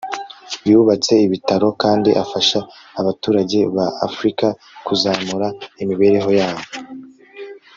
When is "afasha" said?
2.23-2.59